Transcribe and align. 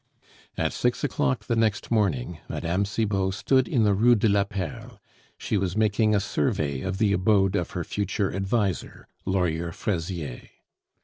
At 0.57 0.73
six 0.73 1.03
o'clock 1.03 1.45
the 1.45 1.55
next 1.55 1.91
morning 1.91 2.39
Mme. 2.49 2.85
Cibot 2.85 3.35
stood 3.35 3.67
in 3.67 3.83
the 3.83 3.93
Rue 3.93 4.15
de 4.15 4.27
la 4.27 4.45
Perle; 4.45 4.99
she 5.37 5.57
was 5.59 5.77
making 5.77 6.15
a 6.15 6.19
survey 6.19 6.81
of 6.81 6.97
the 6.97 7.13
abode 7.13 7.55
of 7.55 7.69
her 7.77 7.83
future 7.83 8.33
adviser, 8.35 9.07
Lawyer 9.25 9.71
Fraisier. 9.71 10.49